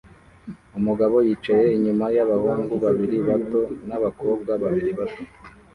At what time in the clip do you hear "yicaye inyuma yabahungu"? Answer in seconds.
1.27-2.73